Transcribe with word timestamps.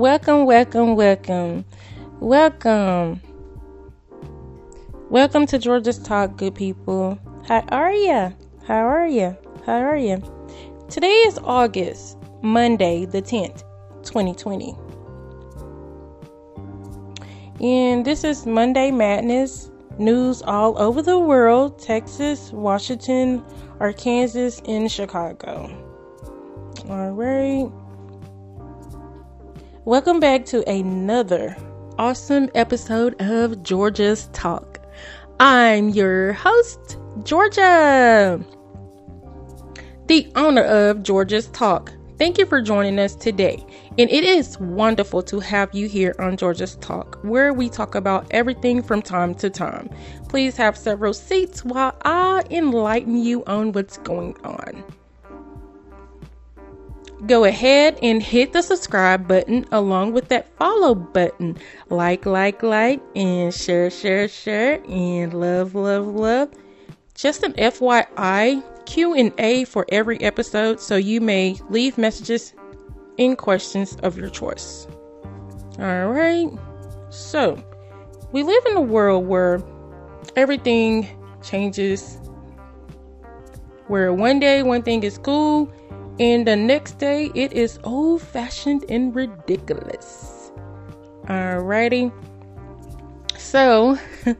Welcome, 0.00 0.46
welcome, 0.46 0.96
welcome, 0.96 1.66
welcome. 2.20 3.20
Welcome 5.10 5.44
to 5.48 5.58
Georgia's 5.58 5.98
Talk, 5.98 6.38
good 6.38 6.54
people. 6.54 7.18
How 7.46 7.60
are 7.68 7.92
ya? 7.92 8.30
How 8.66 8.78
are 8.78 9.06
ya? 9.06 9.34
How 9.66 9.76
are 9.76 9.98
ya? 9.98 10.16
Today 10.88 11.12
is 11.28 11.38
August, 11.44 12.16
Monday, 12.40 13.04
the 13.04 13.20
10th, 13.20 13.62
2020. 14.02 14.74
And 17.60 18.02
this 18.02 18.24
is 18.24 18.46
Monday 18.46 18.90
Madness 18.90 19.70
news 19.98 20.40
all 20.40 20.78
over 20.80 21.02
the 21.02 21.18
world 21.18 21.78
Texas, 21.78 22.52
Washington, 22.52 23.44
Arkansas, 23.80 24.62
and 24.64 24.90
Chicago. 24.90 25.68
All 26.88 27.10
right. 27.10 27.70
Welcome 29.90 30.20
back 30.20 30.44
to 30.46 30.62
another 30.70 31.56
awesome 31.98 32.48
episode 32.54 33.20
of 33.20 33.64
Georgia's 33.64 34.28
Talk. 34.32 34.78
I'm 35.40 35.88
your 35.88 36.32
host, 36.32 36.96
Georgia, 37.24 38.40
the 40.06 40.30
owner 40.36 40.62
of 40.62 41.02
Georgia's 41.02 41.48
Talk. 41.48 41.92
Thank 42.18 42.38
you 42.38 42.46
for 42.46 42.62
joining 42.62 43.00
us 43.00 43.16
today. 43.16 43.66
And 43.98 44.08
it 44.08 44.22
is 44.22 44.56
wonderful 44.60 45.24
to 45.24 45.40
have 45.40 45.74
you 45.74 45.88
here 45.88 46.14
on 46.20 46.36
Georgia's 46.36 46.76
Talk, 46.76 47.18
where 47.24 47.52
we 47.52 47.68
talk 47.68 47.96
about 47.96 48.28
everything 48.30 48.84
from 48.84 49.02
time 49.02 49.34
to 49.34 49.50
time. 49.50 49.90
Please 50.28 50.56
have 50.56 50.78
several 50.78 51.12
seats 51.12 51.64
while 51.64 51.96
I 52.04 52.44
enlighten 52.48 53.16
you 53.16 53.42
on 53.48 53.72
what's 53.72 53.98
going 53.98 54.36
on. 54.44 54.84
Go 57.26 57.44
ahead 57.44 57.98
and 58.02 58.22
hit 58.22 58.52
the 58.52 58.62
subscribe 58.62 59.28
button 59.28 59.66
along 59.72 60.12
with 60.12 60.28
that 60.28 60.48
follow 60.56 60.94
button. 60.94 61.58
Like, 61.90 62.24
like, 62.24 62.62
like, 62.62 63.02
and 63.14 63.52
share, 63.52 63.90
share, 63.90 64.26
share, 64.26 64.82
and 64.88 65.34
love, 65.34 65.74
love, 65.74 66.06
love. 66.06 66.50
Just 67.14 67.42
an 67.42 67.52
FYI, 67.54 68.62
Q&A 68.86 69.64
for 69.64 69.84
every 69.90 70.20
episode 70.22 70.80
so 70.80 70.96
you 70.96 71.20
may 71.20 71.56
leave 71.68 71.98
messages 71.98 72.54
and 73.18 73.36
questions 73.36 73.96
of 74.02 74.16
your 74.16 74.30
choice. 74.30 74.86
All 75.78 76.08
right. 76.08 76.48
So, 77.10 77.62
we 78.32 78.42
live 78.42 78.64
in 78.66 78.76
a 78.76 78.80
world 78.80 79.26
where 79.26 79.62
everything 80.36 81.06
changes 81.42 82.18
where 83.88 84.12
one 84.12 84.38
day 84.38 84.62
one 84.62 84.82
thing 84.82 85.02
is 85.02 85.18
cool 85.18 85.70
and 86.18 86.46
the 86.46 86.56
next 86.56 86.98
day 86.98 87.30
it 87.34 87.52
is 87.52 87.78
old 87.84 88.22
fashioned 88.22 88.84
and 88.88 89.14
ridiculous. 89.14 90.50
Alrighty. 91.24 92.12
So 93.38 93.98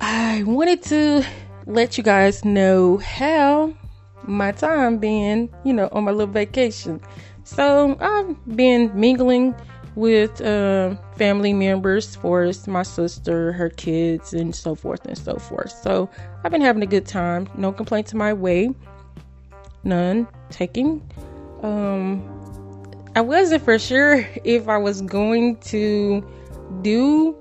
I 0.00 0.42
wanted 0.44 0.82
to 0.84 1.24
let 1.66 1.98
you 1.98 2.04
guys 2.04 2.44
know 2.44 2.98
how 2.98 3.74
my 4.22 4.52
time 4.52 4.98
been, 4.98 5.48
you 5.64 5.72
know, 5.72 5.88
on 5.92 6.04
my 6.04 6.12
little 6.12 6.32
vacation. 6.32 7.00
So 7.44 7.96
I've 8.00 8.56
been 8.56 8.92
mingling 8.94 9.54
with 9.94 10.40
uh, 10.40 10.94
family 11.16 11.52
members, 11.52 12.14
for 12.14 12.52
my 12.68 12.84
sister, 12.84 13.52
her 13.52 13.68
kids, 13.70 14.32
and 14.32 14.54
so 14.54 14.74
forth 14.76 15.04
and 15.06 15.18
so 15.18 15.36
forth. 15.36 15.72
So 15.82 16.08
I've 16.44 16.52
been 16.52 16.60
having 16.60 16.82
a 16.82 16.86
good 16.86 17.04
time. 17.04 17.48
No 17.56 17.72
complaints 17.72 18.12
in 18.12 18.18
my 18.18 18.32
way. 18.32 18.72
None 19.88 20.28
taking. 20.50 21.00
Um, 21.62 22.22
I 23.16 23.22
wasn't 23.22 23.64
for 23.64 23.78
sure 23.78 24.28
if 24.44 24.68
I 24.68 24.76
was 24.76 25.00
going 25.00 25.56
to 25.72 26.22
do 26.82 27.34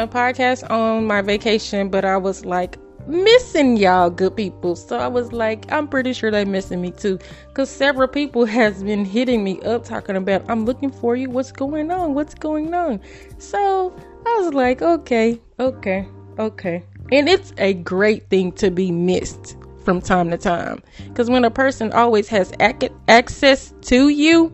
a 0.00 0.08
podcast 0.08 0.68
on 0.68 1.06
my 1.06 1.22
vacation, 1.22 1.90
but 1.90 2.04
I 2.04 2.16
was 2.16 2.44
like, 2.44 2.76
missing 3.06 3.76
y'all 3.76 4.10
good 4.10 4.36
people. 4.36 4.76
So 4.76 4.96
i 4.96 5.08
was 5.08 5.32
like 5.32 5.70
i'm 5.72 5.88
pretty 5.88 6.12
sure 6.12 6.30
they're 6.30 6.46
missing 6.46 6.80
me 6.80 6.92
too 6.92 7.18
because 7.48 7.68
several 7.68 8.06
people 8.06 8.44
has 8.60 8.80
been 8.80 9.04
hitting 9.04 9.42
me 9.42 9.60
up 9.62 9.82
talking 9.82 10.14
about 10.14 10.48
i'm 10.48 10.64
looking 10.64 10.92
for 10.92 11.16
you. 11.16 11.28
What's 11.28 11.50
going 11.50 11.90
on? 11.90 12.14
What's 12.14 12.34
going 12.34 12.72
on? 12.74 13.00
So 13.38 13.92
i 14.24 14.38
was 14.38 14.54
like 14.54 14.82
okay 14.82 15.40
okay 15.58 16.06
okay. 16.38 16.84
And 17.10 17.28
it's 17.28 17.52
a 17.58 17.74
great 17.74 18.30
thing 18.30 18.52
to 18.52 18.70
be 18.70 18.92
missed 18.92 19.56
from 19.84 20.00
time 20.00 20.30
to 20.30 20.38
time 20.38 20.82
because 21.08 21.28
when 21.28 21.44
a 21.44 21.50
person 21.50 21.92
always 21.92 22.28
has 22.28 22.52
ac- 22.60 22.90
access 23.08 23.74
to 23.82 24.08
you 24.08 24.52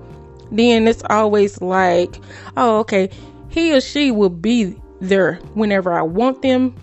then 0.51 0.89
it's 0.89 1.03
always 1.11 1.61
like 1.61 2.21
oh 2.57 2.79
okay 2.79 3.09
he 3.49 3.75
or 3.75 3.81
she 3.81 4.11
will 4.11 4.31
be 4.31 4.75
there 5.01 5.35
whenever 5.55 5.93
i 5.93 6.03
want 6.03 6.43
them 6.43 6.75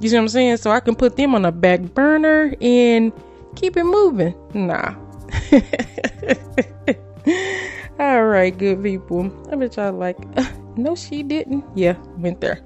you 0.00 0.08
see 0.08 0.14
what 0.14 0.22
I'm 0.22 0.28
saying? 0.28 0.58
So 0.58 0.70
I 0.70 0.80
can 0.80 0.94
put 0.94 1.16
them 1.16 1.34
on 1.34 1.44
a 1.44 1.52
back 1.52 1.80
burner 1.80 2.54
and 2.60 3.12
keep 3.56 3.76
it 3.76 3.84
moving. 3.84 4.34
Nah. 4.54 4.94
All 7.98 8.26
right, 8.26 8.56
good 8.56 8.82
people. 8.82 9.32
I 9.50 9.56
bet 9.56 9.76
y'all 9.76 9.92
like, 9.92 10.16
uh, 10.36 10.48
no, 10.76 10.94
she 10.94 11.24
didn't. 11.24 11.64
Yeah, 11.74 11.96
went 12.16 12.40
there. 12.40 12.60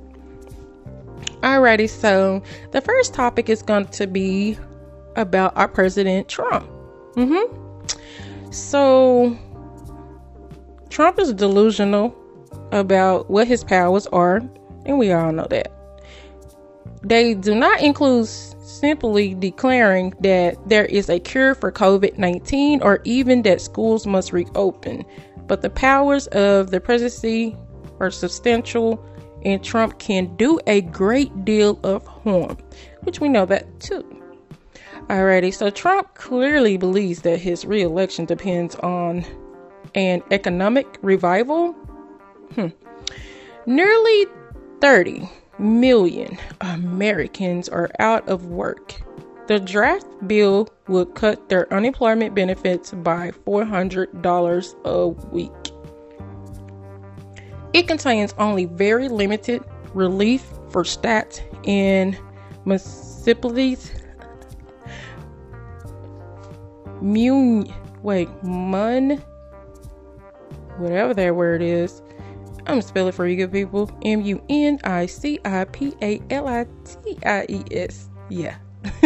Alrighty, 1.40 1.88
so 1.88 2.42
the 2.70 2.82
first 2.82 3.14
topic 3.14 3.48
is 3.48 3.62
going 3.62 3.86
to 3.86 4.06
be 4.06 4.58
about 5.16 5.56
our 5.56 5.68
president 5.68 6.28
Trump. 6.28 6.68
Mm-hmm. 7.14 8.50
So 8.50 9.36
Trump 10.90 11.18
is 11.18 11.32
delusional 11.32 12.14
about 12.72 13.30
what 13.30 13.46
his 13.46 13.64
powers 13.64 14.06
are, 14.08 14.42
and 14.86 14.98
we 14.98 15.12
all 15.12 15.32
know 15.32 15.46
that. 15.50 15.72
They 17.02 17.34
do 17.34 17.54
not 17.54 17.80
include 17.80 18.28
simply 18.28 19.34
declaring 19.34 20.14
that 20.20 20.56
there 20.68 20.84
is 20.84 21.08
a 21.08 21.18
cure 21.18 21.54
for 21.54 21.72
COVID 21.72 22.18
19 22.18 22.82
or 22.82 23.00
even 23.04 23.42
that 23.42 23.60
schools 23.60 24.06
must 24.06 24.32
reopen, 24.32 25.04
but 25.46 25.62
the 25.62 25.70
powers 25.70 26.26
of 26.28 26.70
the 26.70 26.80
presidency 26.80 27.56
are 28.00 28.10
substantial 28.10 29.04
and 29.44 29.62
Trump 29.64 29.98
can 29.98 30.34
do 30.36 30.60
a 30.66 30.82
great 30.82 31.44
deal 31.44 31.78
of 31.82 32.06
harm, 32.06 32.56
which 33.02 33.20
we 33.20 33.28
know 33.28 33.44
that 33.46 33.80
too. 33.80 34.21
Alrighty, 35.12 35.52
so 35.52 35.68
Trump 35.68 36.14
clearly 36.14 36.78
believes 36.78 37.20
that 37.20 37.38
his 37.38 37.66
reelection 37.66 38.24
depends 38.24 38.76
on 38.76 39.26
an 39.94 40.22
economic 40.30 40.86
revival. 41.02 41.72
Hmm. 42.54 42.68
Nearly 43.66 44.24
30 44.80 45.28
million 45.58 46.38
Americans 46.62 47.68
are 47.68 47.90
out 47.98 48.26
of 48.26 48.46
work. 48.46 49.02
The 49.48 49.60
draft 49.60 50.06
bill 50.26 50.70
would 50.88 51.14
cut 51.14 51.50
their 51.50 51.70
unemployment 51.70 52.34
benefits 52.34 52.92
by 52.92 53.32
$400 53.46 54.74
a 54.86 55.08
week. 55.08 55.52
It 57.74 57.86
contains 57.86 58.32
only 58.38 58.64
very 58.64 59.10
limited 59.10 59.62
relief 59.92 60.42
for 60.70 60.84
stats 60.84 61.42
and 61.68 62.18
municipalities. 62.64 63.90
Mun, 67.02 67.72
wait, 68.02 68.28
mun, 68.42 69.22
whatever 70.78 71.12
that 71.14 71.34
word 71.34 71.60
is, 71.60 72.00
I'm 72.60 72.64
gonna 72.66 72.82
spell 72.82 73.08
it 73.08 73.14
for 73.14 73.26
you 73.26 73.36
good 73.36 73.52
people. 73.52 73.90
M 74.04 74.20
U 74.22 74.40
N 74.48 74.78
I 74.84 75.06
C 75.06 75.40
I 75.44 75.64
P 75.64 75.94
A 76.00 76.22
L 76.30 76.46
I 76.46 76.66
T 76.84 77.18
I 77.26 77.44
E 77.48 77.64
S. 77.72 78.08
Yeah. 78.28 78.54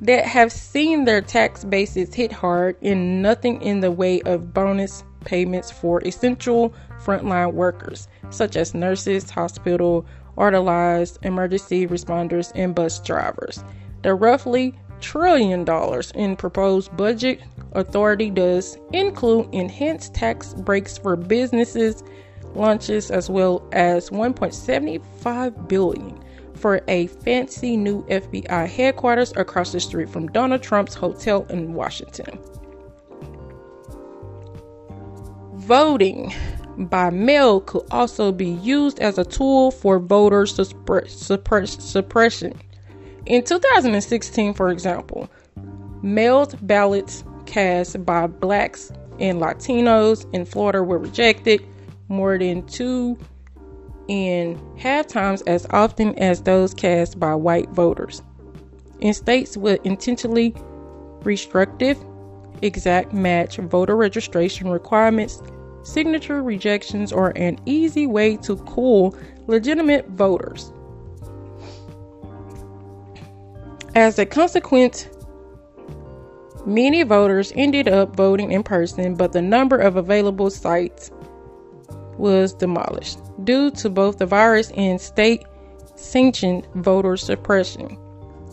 that 0.00 0.24
have 0.24 0.50
seen 0.50 1.04
their 1.04 1.20
tax 1.20 1.64
bases 1.64 2.12
hit 2.12 2.32
hard 2.32 2.76
and 2.82 3.22
nothing 3.22 3.62
in 3.62 3.80
the 3.80 3.90
way 3.90 4.20
of 4.22 4.52
bonus 4.52 5.04
payments 5.24 5.70
for 5.70 6.02
essential 6.04 6.74
frontline 7.04 7.52
workers, 7.52 8.08
such 8.30 8.56
as 8.56 8.74
nurses, 8.74 9.30
hospital, 9.30 10.04
orderlies, 10.36 11.18
emergency 11.22 11.86
responders, 11.86 12.52
and 12.54 12.74
bus 12.74 13.00
drivers. 13.00 13.62
The 14.02 14.14
roughly 14.14 14.74
trillion 15.00 15.64
dollars 15.64 16.10
in 16.12 16.36
proposed 16.36 16.96
budget 16.96 17.40
authority 17.72 18.30
does 18.30 18.78
include 18.92 19.48
enhanced 19.52 20.14
tax 20.14 20.54
breaks 20.54 20.96
for 20.98 21.16
businesses 21.16 22.02
launches 22.54 23.10
as 23.10 23.28
well 23.28 23.66
as 23.72 24.10
1.75 24.10 25.68
billion 25.68 26.18
for 26.54 26.80
a 26.88 27.06
fancy 27.08 27.76
new 27.76 28.02
FBI 28.06 28.66
headquarters 28.68 29.32
across 29.36 29.72
the 29.72 29.80
street 29.80 30.08
from 30.08 30.26
Donald 30.28 30.62
Trump's 30.62 30.94
hotel 30.94 31.46
in 31.50 31.74
Washington. 31.74 32.38
Voting 35.54 36.32
by 36.78 37.10
mail 37.10 37.60
could 37.60 37.82
also 37.90 38.32
be 38.32 38.50
used 38.50 38.98
as 39.00 39.18
a 39.18 39.24
tool 39.24 39.70
for 39.70 39.98
voters 39.98 40.54
suppre- 40.54 41.06
suppre- 41.06 41.80
suppression. 41.80 42.58
In 43.26 43.42
2016, 43.42 44.54
for 44.54 44.70
example, 44.70 45.28
mailed 46.00 46.56
ballots 46.64 47.24
cast 47.44 48.06
by 48.06 48.28
blacks 48.28 48.92
and 49.18 49.40
Latinos 49.40 50.32
in 50.32 50.44
Florida 50.44 50.80
were 50.82 50.98
rejected 50.98 51.60
more 52.08 52.38
than 52.38 52.64
two 52.68 53.18
and 54.08 54.60
half 54.78 55.08
times 55.08 55.42
as 55.42 55.66
often 55.70 56.16
as 56.20 56.42
those 56.42 56.72
cast 56.72 57.18
by 57.18 57.34
white 57.34 57.68
voters. 57.70 58.22
In 59.00 59.12
states 59.12 59.56
with 59.56 59.84
intentionally 59.84 60.54
restrictive, 61.22 61.98
exact 62.62 63.12
match 63.12 63.56
voter 63.56 63.96
registration 63.96 64.70
requirements, 64.70 65.42
signature 65.82 66.44
rejections 66.44 67.12
are 67.12 67.32
an 67.34 67.58
easy 67.66 68.06
way 68.06 68.36
to 68.36 68.54
cool 68.58 69.16
legitimate 69.48 70.08
voters. 70.10 70.72
As 73.96 74.18
a 74.18 74.26
consequence, 74.26 75.08
many 76.66 77.02
voters 77.02 77.50
ended 77.56 77.88
up 77.88 78.14
voting 78.14 78.52
in 78.52 78.62
person, 78.62 79.14
but 79.14 79.32
the 79.32 79.40
number 79.40 79.78
of 79.78 79.96
available 79.96 80.50
sites 80.50 81.10
was 82.18 82.52
demolished 82.52 83.18
due 83.44 83.70
to 83.70 83.88
both 83.88 84.18
the 84.18 84.26
virus 84.26 84.70
and 84.72 85.00
state 85.00 85.46
sanctioned 85.94 86.68
voter 86.74 87.16
suppression. 87.16 87.96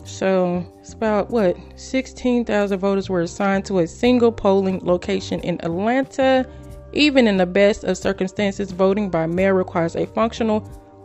So 0.04 0.64
it's 0.80 0.94
about 0.94 1.28
what 1.28 1.58
16,000 1.76 2.78
voters 2.78 3.10
were 3.10 3.20
assigned 3.20 3.66
to 3.66 3.80
a 3.80 3.86
single 3.86 4.32
polling 4.32 4.80
location 4.82 5.40
in 5.40 5.62
Atlanta. 5.62 6.48
Even 6.94 7.28
in 7.28 7.36
the 7.36 7.44
best 7.44 7.84
of 7.84 7.98
circumstances, 7.98 8.70
voting 8.70 9.10
by 9.10 9.26
mail 9.26 9.52
requires 9.52 9.94
a 9.94 10.06
functional 10.06 10.62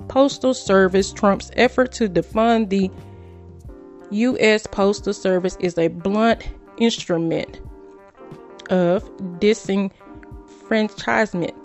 postal 0.08 0.54
service. 0.54 1.12
Trump's 1.12 1.52
effort 1.58 1.92
to 1.92 2.08
defund 2.08 2.70
the 2.70 2.90
U.S. 4.12 4.68
Postal 4.68 5.14
Service 5.14 5.58
is 5.60 5.78
a 5.78 5.88
blunt 5.88 6.44
instrument 6.78 7.62
of 8.70 9.04
disenfranchisement. 9.40 11.56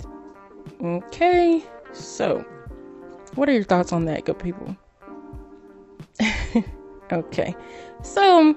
Okay, 0.82 1.62
so 1.92 2.44
what 3.34 3.48
are 3.48 3.52
your 3.52 3.64
thoughts 3.64 3.92
on 3.92 4.04
that, 4.06 4.24
good 4.24 4.38
people? 4.38 4.76
okay, 7.12 7.54
so 8.02 8.56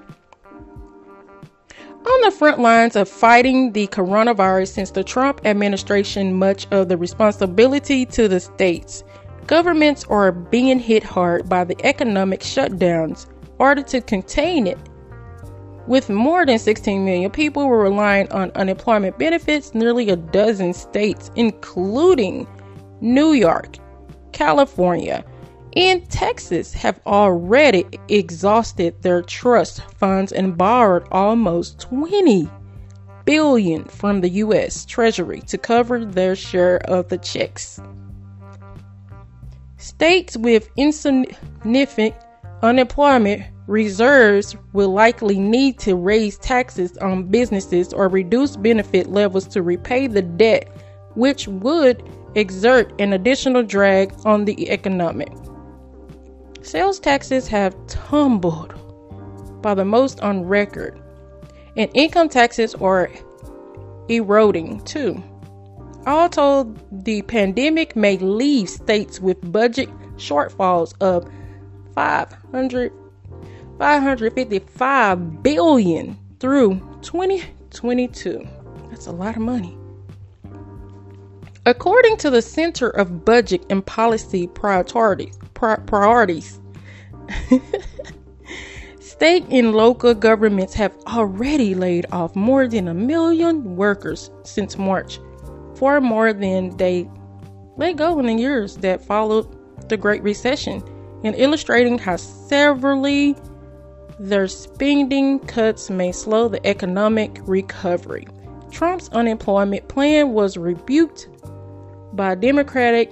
on 2.06 2.22
the 2.22 2.32
front 2.32 2.60
lines 2.60 2.96
of 2.96 3.10
fighting 3.10 3.74
the 3.74 3.88
coronavirus 3.88 4.70
since 4.70 4.92
the 4.92 5.04
Trump 5.04 5.42
administration, 5.46 6.34
much 6.34 6.68
of 6.72 6.90
the 6.90 6.98
responsibility 6.98 8.06
to 8.06 8.28
the 8.28 8.40
states. 8.40 9.04
Governments 9.46 10.04
are 10.10 10.32
being 10.32 10.80
hit 10.80 11.04
hard 11.04 11.48
by 11.48 11.64
the 11.64 11.78
economic 11.86 12.42
shutdowns 12.42 13.28
order 13.60 13.82
to 13.84 14.02
contain 14.02 14.68
it 14.68 14.78
with 15.88 16.10
more 16.10 16.46
than 16.46 16.60
16 16.60 17.04
million 17.04 17.32
people 17.32 17.68
were 17.68 17.82
relying 17.82 18.30
on 18.32 18.52
unemployment 18.56 19.18
benefits, 19.18 19.74
nearly 19.74 20.10
a 20.10 20.18
dozen 20.18 20.74
states, 20.74 21.32
including 21.36 22.46
New 23.00 23.32
York, 23.32 23.78
California, 24.34 25.24
and 25.76 26.10
Texas, 26.10 26.74
have 26.74 27.00
already 27.06 27.86
exhausted 28.10 29.02
their 29.02 29.22
trust 29.22 29.82
funds 29.94 30.32
and 30.32 30.58
borrowed 30.58 31.08
almost 31.12 31.80
20 31.80 32.50
billion 33.26 33.84
from 33.86 34.22
the 34.22 34.30
US 34.30 34.86
Treasury 34.86 35.42
to 35.42 35.58
cover 35.58 36.04
their 36.04 36.36
share 36.36 36.78
of 36.90 37.10
the 37.10 37.18
checks. 37.18 37.80
States 39.78 40.36
with 40.36 40.70
insignificant 40.76 42.16
unemployment 42.62 43.44
reserves 43.68 44.56
will 44.74 44.90
likely 44.90 45.38
need 45.40 45.78
to 45.80 45.96
raise 45.96 46.38
taxes 46.38 46.98
on 46.98 47.28
businesses 47.28 47.94
or 47.94 48.08
reduce 48.08 48.56
benefit 48.56 49.08
levels 49.08 49.46
to 49.48 49.62
repay 49.62 50.08
the 50.08 50.22
debt, 50.22 50.70
which 51.16 51.48
would 51.48 52.02
exert 52.36 52.94
an 53.00 53.14
additional 53.14 53.64
drag 53.64 54.14
on 54.26 54.46
the 54.46 54.70
economy. 54.70 55.28
Sales 56.62 57.00
taxes 57.00 57.48
have 57.48 57.76
tumbled 57.88 58.74
by 59.62 59.74
the 59.74 59.86
most 59.86 60.20
on 60.22 60.46
record, 60.46 61.00
and 61.76 61.92
income 61.94 62.30
taxes 62.30 62.74
are 62.76 63.10
eroding 64.10 64.82
too. 64.82 65.22
All 66.06 66.30
told, 66.30 66.80
the 67.04 67.22
pandemic 67.24 67.96
may 67.96 68.18
leave 68.18 68.70
states 68.70 69.20
with 69.20 69.52
budget 69.52 69.90
shortfalls 70.16 70.94
of 71.02 71.30
500 71.98 72.94
555 73.80 75.42
billion 75.42 76.16
through 76.40 76.80
2022. 77.02 78.48
That's 78.92 79.08
a 79.08 79.12
lot 79.12 79.36
of 79.36 79.42
money. 79.42 79.76
According 81.66 82.18
to 82.18 82.30
the 82.30 82.44
Center 82.44 82.92
of 82.92 83.26
Budget 83.26 83.66
and 83.72 83.84
Policy 83.84 84.46
Priorities, 84.46 85.40
priorities 85.56 86.60
state 89.00 89.46
and 89.50 89.74
local 89.74 90.14
governments 90.14 90.76
have 90.76 90.96
already 91.08 91.74
laid 91.74 92.06
off 92.12 92.36
more 92.36 92.68
than 92.68 92.90
a 92.90 92.94
million 92.94 93.76
workers 93.76 94.30
since 94.44 94.78
March, 94.78 95.20
far 95.74 96.00
more 96.00 96.32
than 96.32 96.78
they 96.78 97.10
let 97.76 97.96
go 97.96 98.20
in 98.20 98.28
the 98.28 98.36
years 98.36 98.78
that 98.78 99.04
followed 99.04 99.48
the 99.90 99.98
Great 99.98 100.22
Recession, 100.22 100.84
and 101.24 101.36
illustrating 101.36 101.98
how 101.98 102.16
severely 102.16 103.36
their 104.20 104.48
spending 104.48 105.40
cuts 105.40 105.90
may 105.90 106.12
slow 106.12 106.48
the 106.48 106.66
economic 106.66 107.40
recovery. 107.44 108.28
Trump's 108.72 109.10
unemployment 109.10 109.88
plan 109.88 110.34
was 110.34 110.58
rebuked 110.58 111.30
by 112.14 112.36
Democratic 112.36 113.12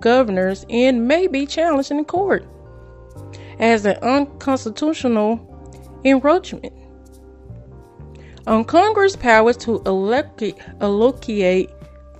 governors 0.00 0.64
and 0.70 1.06
may 1.06 1.26
be 1.26 1.46
challenged 1.46 1.90
in 1.90 2.04
court 2.04 2.44
as 3.58 3.86
an 3.86 3.96
unconstitutional 4.02 5.40
encroachment 6.04 6.72
on 8.46 8.64
Congress' 8.64 9.16
powers 9.16 9.56
to 9.56 9.82
allocate 9.86 11.70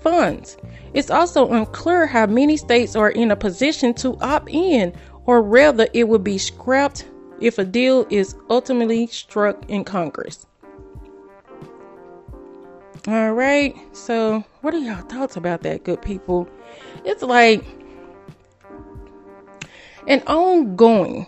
funds. 0.01 0.57
It's 0.95 1.11
also 1.11 1.49
unclear 1.51 2.07
how 2.07 2.27
many 2.27 2.57
states 2.57 2.97
are 2.97 3.11
in 3.11 3.31
a 3.31 3.37
position 3.37 3.95
to 3.95 4.17
opt 4.21 4.49
in, 4.51 4.93
or 5.27 5.43
rather, 5.43 5.89
it 5.93 6.09
would 6.09 6.25
be 6.25 6.39
scrapped 6.39 7.07
if 7.41 7.59
a 7.59 7.65
deal 7.65 8.07
is 8.11 8.37
ultimately 8.49 9.07
struck 9.09 9.69
in 9.69 9.85
Congress. 9.85 10.47
All 13.09 13.33
right, 13.35 13.77
so 13.93 14.45
what 14.63 14.75
are 14.75 14.79
y'all 14.79 15.03
thoughts 15.03 15.37
about 15.37 15.63
that, 15.63 15.85
good 15.85 16.03
people? 16.03 16.49
It's 17.05 17.23
like 17.23 17.65
an 20.09 20.23
ongoing 20.27 21.27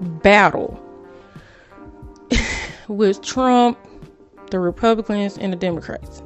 battle 0.00 0.82
with 2.88 3.20
Trump, 3.20 3.78
the 4.50 4.58
Republicans, 4.58 5.36
and 5.36 5.52
the 5.52 5.56
Democrats. 5.56 6.22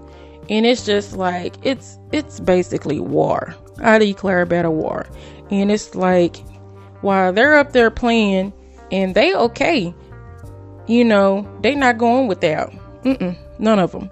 And 0.49 0.67
it's 0.67 0.85
just 0.85 1.17
like 1.17 1.57
it's 1.63 1.99
it's 2.13 2.39
basically 2.39 3.01
war. 3.01 3.55
I 3.79 3.99
declare 3.99 4.43
a 4.43 4.47
battle 4.47 4.75
war. 4.75 5.07
And 5.51 5.73
it's 5.73 5.95
like 5.95 6.37
while 7.05 7.33
they're 7.33 7.57
up 7.57 7.73
there 7.73 7.91
playing 7.91 8.53
and 8.91 9.15
they 9.15 9.35
okay. 9.35 9.95
You 10.87 11.05
know, 11.05 11.49
they 11.63 11.75
not 11.75 11.99
going 11.99 12.27
without. 12.27 12.73
Mm-mm, 13.03 13.37
none 13.59 13.79
of 13.79 13.93
them. 13.93 14.11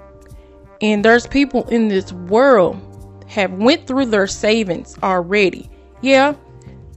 And 0.80 1.04
there's 1.04 1.26
people 1.26 1.66
in 1.68 1.88
this 1.88 2.12
world 2.12 2.78
have 3.28 3.52
went 3.52 3.86
through 3.86 4.06
their 4.06 4.26
savings 4.26 4.96
already. 5.02 5.70
Yeah, 6.02 6.34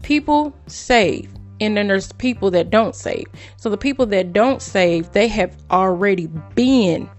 people 0.01 0.53
save, 0.67 1.31
and 1.61 1.77
then 1.77 1.87
there's 1.87 2.11
people 2.13 2.51
that 2.51 2.69
don't 2.69 2.95
save. 2.95 3.25
So 3.57 3.69
the 3.69 3.77
people 3.77 4.05
that 4.07 4.33
don't 4.33 4.61
save, 4.61 5.11
they 5.11 5.27
have 5.27 5.55
already 5.71 6.27
been, 6.55 7.09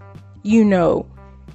you 0.43 0.65
know, 0.65 1.07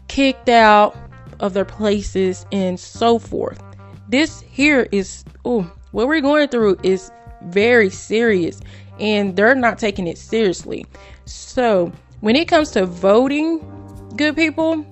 kicked 0.07 0.49
out 0.49 0.95
of 1.39 1.53
their 1.53 1.65
places 1.65 2.45
and 2.51 2.79
so 2.79 3.19
forth. 3.19 3.61
This 4.07 4.41
here 4.41 4.87
is 4.91 5.23
oh, 5.45 5.71
what 5.91 6.07
we're 6.07 6.21
going 6.21 6.47
through 6.47 6.77
is 6.83 7.11
very 7.43 7.89
serious 7.89 8.61
and 8.99 9.35
they're 9.35 9.55
not 9.55 9.79
taking 9.79 10.07
it 10.07 10.17
seriously. 10.17 10.85
So, 11.25 11.91
when 12.19 12.35
it 12.35 12.47
comes 12.47 12.71
to 12.71 12.85
voting, 12.85 13.59
good 14.15 14.35
people, 14.35 14.85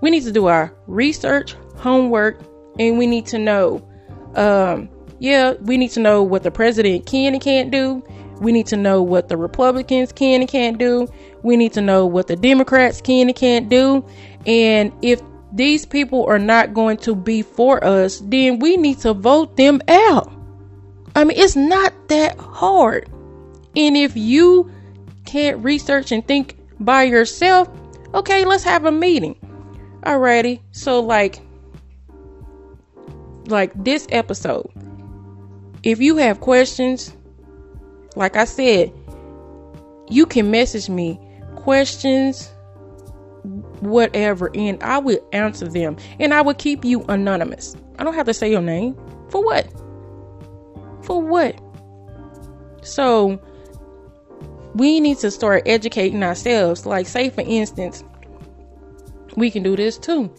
we 0.00 0.10
need 0.10 0.24
to 0.24 0.32
do 0.32 0.46
our 0.46 0.74
research, 0.86 1.54
homework, 1.76 2.40
and 2.78 2.98
we 2.98 3.06
need 3.06 3.26
to 3.26 3.38
know 3.38 3.86
um, 4.34 4.88
yeah, 5.18 5.52
we 5.60 5.76
need 5.76 5.90
to 5.92 6.00
know 6.00 6.22
what 6.22 6.42
the 6.42 6.50
president 6.50 7.06
can 7.06 7.32
and 7.32 7.42
can't 7.42 7.70
do. 7.70 8.02
We 8.40 8.50
need 8.50 8.66
to 8.66 8.76
know 8.76 9.02
what 9.02 9.28
the 9.28 9.36
Republicans 9.36 10.10
can 10.10 10.40
and 10.40 10.50
can't 10.50 10.78
do. 10.78 11.06
We 11.44 11.56
need 11.56 11.72
to 11.74 11.80
know 11.80 12.06
what 12.06 12.26
the 12.26 12.34
Democrats 12.34 13.00
can 13.00 13.28
and 13.28 13.36
can't 13.36 13.68
do. 13.68 14.04
And 14.46 14.92
if 15.00 15.22
these 15.52 15.84
people 15.84 16.24
are 16.26 16.38
not 16.38 16.74
going 16.74 16.96
to 16.98 17.14
be 17.14 17.42
for 17.42 17.82
us, 17.84 18.20
then 18.24 18.58
we 18.58 18.76
need 18.76 18.98
to 19.00 19.14
vote 19.14 19.56
them 19.56 19.80
out. 19.88 20.32
I 21.14 21.24
mean, 21.24 21.38
it's 21.38 21.56
not 21.56 21.92
that 22.08 22.38
hard. 22.38 23.08
And 23.76 23.96
if 23.96 24.16
you 24.16 24.70
can't 25.24 25.62
research 25.62 26.12
and 26.12 26.26
think 26.26 26.56
by 26.80 27.04
yourself, 27.04 27.68
Okay, 28.14 28.44
let's 28.44 28.64
have 28.64 28.84
a 28.84 28.92
meeting. 28.92 29.36
Alrighty. 30.02 30.60
So 30.72 31.00
like 31.00 31.40
like 33.46 33.72
this 33.74 34.06
episode. 34.10 34.70
If 35.82 36.00
you 36.00 36.16
have 36.18 36.40
questions, 36.40 37.14
like 38.14 38.36
I 38.36 38.44
said, 38.44 38.92
you 40.08 40.26
can 40.26 40.50
message 40.50 40.88
me 40.88 41.18
questions, 41.56 42.51
whatever, 43.82 44.50
and 44.54 44.82
I 44.82 44.98
will 44.98 45.18
answer 45.32 45.68
them. 45.68 45.96
And 46.18 46.32
I 46.32 46.40
will 46.40 46.54
keep 46.54 46.84
you 46.84 47.04
anonymous. 47.08 47.76
I 47.98 48.04
don't 48.04 48.14
have 48.14 48.26
to 48.26 48.34
say 48.34 48.50
your 48.50 48.62
name. 48.62 48.96
For 49.28 49.44
what? 49.44 49.66
For 51.02 51.20
what? 51.20 51.60
So 52.82 53.40
we 54.74 55.00
need 55.00 55.18
to 55.18 55.30
start 55.30 55.64
educating 55.66 56.22
ourselves. 56.22 56.86
Like, 56.86 57.06
say, 57.06 57.30
for 57.30 57.42
instance, 57.42 58.04
we 59.36 59.50
can 59.50 59.62
do 59.62 59.76
this 59.76 59.98
too. 59.98 60.32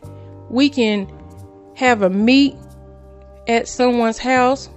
We 0.49 0.69
can 0.69 1.11
have 1.75 2.01
a 2.01 2.09
meet 2.09 2.55
at 3.47 3.67
someone's 3.67 4.17
house 4.17 4.69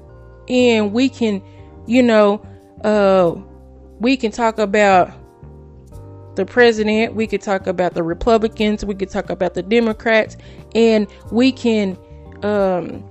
and 0.48 0.92
we 0.92 1.08
can, 1.08 1.42
you 1.86 2.02
know, 2.02 2.44
uh, 2.82 3.34
we 4.00 4.16
can 4.16 4.32
talk 4.32 4.58
about 4.58 5.10
the 6.36 6.46
president, 6.46 7.14
we 7.14 7.26
could 7.26 7.42
talk 7.42 7.66
about 7.66 7.94
the 7.94 8.02
Republicans, 8.02 8.84
we 8.84 8.94
could 8.94 9.10
talk 9.10 9.30
about 9.30 9.54
the 9.54 9.62
Democrats, 9.62 10.36
and 10.74 11.06
we 11.30 11.52
can 11.52 11.98
um 12.42 13.02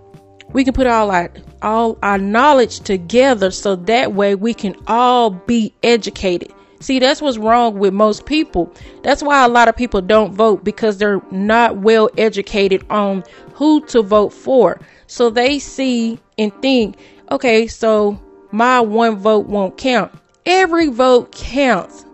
we 0.54 0.64
can 0.64 0.74
put 0.74 0.88
all 0.88 1.12
our 1.12 1.32
all 1.62 1.98
our 2.04 2.18
knowledge 2.18 2.80
together 2.80 3.52
so 3.52 3.76
that 3.76 4.14
way 4.14 4.36
we 4.36 4.54
can 4.54 4.76
all 4.88 5.32
be 5.32 5.74
educated. 5.84 6.54
See, 6.80 7.00
that's 7.00 7.22
what's 7.22 7.38
wrong 7.38 7.80
with 7.80 7.94
most 7.94 8.26
people. 8.26 8.72
That's 9.02 9.24
why 9.24 9.44
a 9.44 9.48
lot 9.48 9.68
of 9.68 9.76
people 9.76 10.02
don't 10.02 10.34
vote 10.34 10.64
because 10.64 10.98
they're 10.98 11.22
not 11.32 11.78
well 11.78 12.10
educated 12.18 12.86
on 12.90 13.24
who 13.54 13.84
to 13.88 14.02
vote 14.02 14.34
for. 14.34 14.80
So 15.08 15.30
they 15.30 15.60
see 15.60 16.20
and 16.38 16.54
think, 16.62 16.98
okay, 17.32 17.68
so 17.68 18.20
my 18.52 18.82
one 18.82 19.16
vote 19.18 19.48
won't 19.48 19.78
count. 19.78 20.12
Every 20.46 20.88
vote 20.88 21.32
counts. 21.32 22.05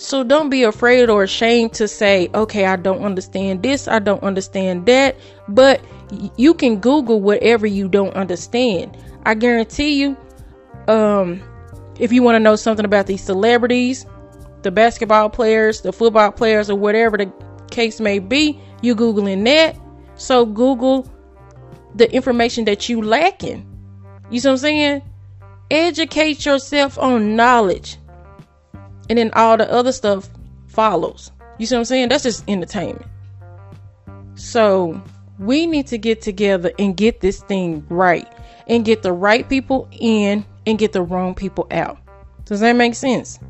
So 0.00 0.24
don't 0.24 0.48
be 0.48 0.62
afraid 0.62 1.10
or 1.10 1.24
ashamed 1.24 1.74
to 1.74 1.86
say, 1.86 2.30
okay, 2.32 2.64
I 2.64 2.76
don't 2.76 3.02
understand 3.02 3.62
this, 3.62 3.86
I 3.86 3.98
don't 3.98 4.22
understand 4.22 4.86
that. 4.86 5.14
But 5.46 5.82
you 6.38 6.54
can 6.54 6.80
Google 6.80 7.20
whatever 7.20 7.66
you 7.66 7.86
don't 7.86 8.14
understand. 8.14 8.96
I 9.26 9.34
guarantee 9.34 10.00
you, 10.00 10.16
um, 10.88 11.42
if 11.98 12.12
you 12.12 12.22
want 12.22 12.36
to 12.36 12.40
know 12.40 12.56
something 12.56 12.86
about 12.86 13.08
these 13.08 13.22
celebrities, 13.22 14.06
the 14.62 14.70
basketball 14.70 15.28
players, 15.28 15.82
the 15.82 15.92
football 15.92 16.32
players, 16.32 16.70
or 16.70 16.76
whatever 16.76 17.18
the 17.18 17.30
case 17.70 18.00
may 18.00 18.20
be, 18.20 18.58
you 18.80 18.96
Googling 18.96 19.44
that. 19.44 19.76
So 20.14 20.46
Google 20.46 21.12
the 21.94 22.10
information 22.10 22.64
that 22.64 22.88
you 22.88 23.02
lacking. 23.02 23.66
You 24.30 24.40
see 24.40 24.48
what 24.48 24.52
I'm 24.52 24.58
saying? 24.58 25.02
Educate 25.70 26.46
yourself 26.46 26.98
on 26.98 27.36
knowledge. 27.36 27.98
And 29.10 29.18
then 29.18 29.30
all 29.34 29.56
the 29.56 29.70
other 29.70 29.92
stuff 29.92 30.30
follows. 30.68 31.32
You 31.58 31.66
see 31.66 31.74
what 31.74 31.80
I'm 31.80 31.84
saying? 31.84 32.08
That's 32.08 32.22
just 32.22 32.44
entertainment. 32.48 33.06
So 34.36 35.02
we 35.40 35.66
need 35.66 35.88
to 35.88 35.98
get 35.98 36.22
together 36.22 36.70
and 36.78 36.96
get 36.96 37.20
this 37.20 37.42
thing 37.42 37.84
right. 37.88 38.32
And 38.68 38.84
get 38.84 39.02
the 39.02 39.12
right 39.12 39.48
people 39.48 39.88
in 39.90 40.46
and 40.64 40.78
get 40.78 40.92
the 40.92 41.02
wrong 41.02 41.34
people 41.34 41.66
out. 41.72 41.98
Does 42.44 42.60
that 42.60 42.74
make 42.74 42.94
sense? 42.94 43.40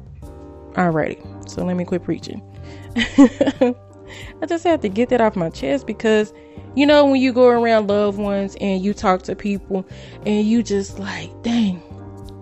Alrighty. 0.73 1.49
So 1.49 1.63
let 1.65 1.77
me 1.77 1.85
quit 1.85 2.05
preaching. 2.05 2.43
I 2.97 4.47
just 4.49 4.65
have 4.65 4.81
to 4.81 4.89
get 4.89 5.11
that 5.11 5.21
off 5.21 5.37
my 5.37 5.51
chest 5.51 5.87
because 5.87 6.33
you 6.75 6.87
know 6.87 7.07
when 7.07 7.21
you 7.21 7.33
go 7.33 7.49
around 7.49 7.89
loved 7.89 8.19
ones 8.19 8.57
and 8.61 8.83
you 8.83 8.95
talk 8.95 9.23
to 9.25 9.37
people 9.37 9.87
and 10.25 10.47
you 10.47 10.63
just 10.63 10.99
like, 10.99 11.31
dang, 11.43 11.83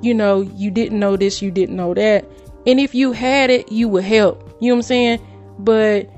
you 0.02 0.14
know, 0.14 0.40
you 0.40 0.70
didn't 0.70 1.00
know 1.00 1.16
this, 1.16 1.42
you 1.42 1.50
didn't 1.50 1.76
know 1.76 1.94
that. 1.94 2.24
And 2.68 2.78
if 2.78 2.94
you 2.94 3.12
had 3.12 3.48
it, 3.48 3.72
you 3.72 3.88
would 3.88 4.04
help. 4.04 4.54
You 4.60 4.68
know 4.68 4.74
what 4.74 4.80
I'm 4.80 4.82
saying? 4.82 5.26
But 5.58 6.10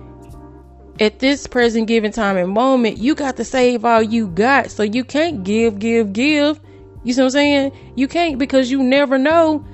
at 0.98 1.20
this 1.20 1.46
present 1.46 1.86
given 1.86 2.10
time 2.10 2.36
and 2.36 2.50
moment, 2.50 2.98
you 2.98 3.14
got 3.14 3.36
to 3.36 3.44
save 3.44 3.84
all 3.84 4.02
you 4.02 4.26
got. 4.26 4.72
So 4.72 4.82
you 4.82 5.04
can't 5.04 5.44
give, 5.44 5.78
give, 5.78 6.12
give. 6.12 6.60
You 7.04 7.12
see 7.12 7.20
what 7.20 7.26
I'm 7.26 7.30
saying? 7.30 7.72
You 7.94 8.08
can't 8.08 8.36
because 8.36 8.68
you 8.68 8.82
never 8.82 9.16
know, 9.16 9.64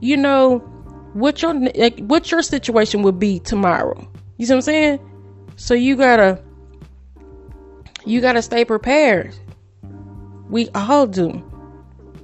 you 0.00 0.18
know, 0.18 0.58
what 1.14 1.40
your 1.40 1.54
what 1.54 2.30
your 2.30 2.42
situation 2.42 3.00
would 3.00 3.18
be 3.18 3.40
tomorrow. 3.40 4.06
You 4.36 4.44
see 4.44 4.52
what 4.52 4.58
I'm 4.58 4.62
saying? 4.62 5.00
So 5.56 5.72
you 5.72 5.96
gotta 5.96 6.44
you 8.04 8.20
gotta 8.20 8.42
stay 8.42 8.66
prepared. 8.66 9.34
We 10.50 10.68
all 10.74 11.06
do. 11.06 11.42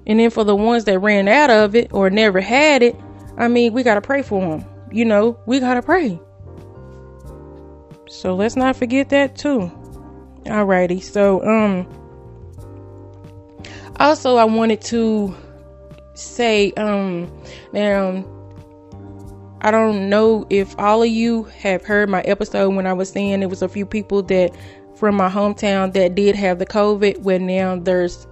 And 0.07 0.21
then 0.21 0.29
for 0.29 0.45
the 0.45 0.55
ones 0.55 0.85
that 0.85 0.99
ran 0.99 1.29
out 1.29 1.49
of 1.49 1.75
it 1.75 1.95
or 1.95 2.11
never 2.11 2.43
had 2.43 2.83
it, 2.83 2.95
I 3.37 3.49
mean, 3.49 3.73
we 3.73 3.83
gotta 3.83 4.01
pray 4.01 4.23
for 4.23 4.41
them. 4.41 4.65
You 4.91 5.05
know, 5.05 5.39
we 5.47 5.61
gotta 5.61 5.83
pray. 5.83 6.21
So 8.09 8.35
let's 8.35 8.57
not 8.57 8.77
forget 8.77 9.09
that 9.11 9.37
too. 9.37 9.71
Alrighty. 10.45 11.03
So 11.03 11.45
um 11.47 11.89
also 13.97 14.37
I 14.37 14.45
wanted 14.45 14.81
to 14.83 15.35
say 16.15 16.73
um 16.73 17.33
now 17.73 18.25
I 19.65 19.71
don't 19.71 20.11
know 20.11 20.45
if 20.51 20.77
all 20.79 21.03
of 21.03 21.09
you 21.09 21.45
have 21.45 21.85
heard 21.85 22.11
my 22.11 22.21
episode 22.23 22.71
when 22.71 22.87
I 22.87 22.93
was 22.93 23.11
saying 23.11 23.41
there 23.41 23.49
was 23.49 23.63
a 23.63 23.69
few 23.69 23.87
people 23.87 24.23
that 24.25 24.51
from 24.97 25.15
my 25.17 25.29
hometown 25.29 25.93
that 25.95 26.17
did 26.17 26.35
have 26.35 26.59
the 26.59 26.67
COVID. 26.67 27.19
Where 27.19 27.39
now 27.39 27.77
there's, 27.77 28.27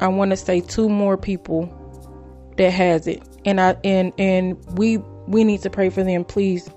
I 0.00 0.08
want 0.08 0.30
to 0.30 0.36
say 0.36 0.60
two 0.60 0.88
more 0.88 1.16
people 1.16 1.72
that 2.56 2.70
has 2.70 3.08
it, 3.08 3.22
and 3.48 3.60
I 3.60 3.76
and 3.82 4.12
and 4.18 4.62
we 4.78 4.98
we 5.26 5.42
need 5.42 5.62
to 5.62 5.70
pray 5.70 5.88
for 5.88 6.04
them, 6.04 6.24
please, 6.24 6.70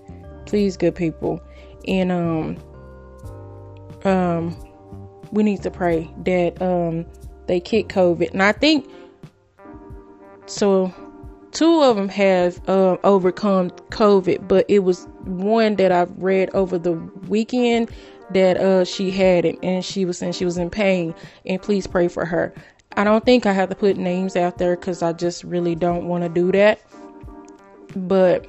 please, 0.45 0.77
good 0.77 0.95
people, 0.95 1.41
and 1.87 2.11
um 2.11 2.57
um 4.05 4.55
we 5.31 5.43
need 5.43 5.61
to 5.63 5.71
pray 5.71 6.09
that 6.23 6.61
um 6.61 7.05
they 7.47 7.59
kick 7.59 7.89
COVID, 7.89 8.31
and 8.31 8.41
I 8.41 8.53
think 8.53 8.89
so 10.45 10.93
two 11.51 11.81
of 11.83 11.97
them 11.97 12.07
have 12.07 12.57
uh, 12.69 12.95
overcome 13.03 13.71
COVID, 13.89 14.47
but 14.47 14.65
it 14.69 14.79
was 14.79 15.07
one 15.25 15.75
that 15.75 15.91
I've 15.91 16.11
read 16.17 16.49
over 16.53 16.77
the 16.77 16.93
weekend 17.27 17.91
that 18.33 18.55
uh, 18.55 18.85
she 18.85 19.11
had 19.11 19.43
it 19.43 19.59
and 19.61 19.83
she 19.83 20.05
was 20.05 20.17
saying 20.17 20.31
she 20.31 20.45
was 20.45 20.57
in 20.57 20.69
pain. 20.69 21.13
And 21.45 21.61
please 21.61 21.87
pray 21.87 22.07
for 22.07 22.23
her. 22.23 22.53
I 23.01 23.03
don't 23.03 23.25
think 23.25 23.47
I 23.47 23.51
have 23.51 23.69
to 23.69 23.75
put 23.75 23.97
names 23.97 24.35
out 24.35 24.59
there 24.59 24.75
because 24.75 25.01
I 25.01 25.11
just 25.11 25.43
really 25.43 25.73
don't 25.73 26.07
want 26.07 26.23
to 26.23 26.29
do 26.29 26.51
that. 26.51 26.79
But 27.95 28.45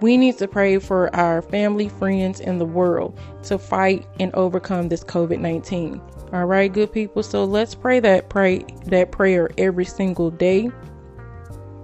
we 0.00 0.16
need 0.16 0.36
to 0.38 0.48
pray 0.48 0.80
for 0.80 1.14
our 1.14 1.42
family, 1.42 1.88
friends, 1.88 2.40
and 2.40 2.60
the 2.60 2.64
world 2.64 3.16
to 3.44 3.56
fight 3.56 4.04
and 4.18 4.34
overcome 4.34 4.88
this 4.88 5.04
COVID 5.04 5.38
19. 5.38 6.00
All 6.32 6.44
right, 6.44 6.72
good 6.72 6.92
people. 6.92 7.22
So 7.22 7.44
let's 7.44 7.76
pray 7.76 8.00
that 8.00 8.28
pray 8.30 8.64
that 8.86 9.12
prayer 9.12 9.48
every 9.58 9.84
single 9.84 10.32
day 10.32 10.72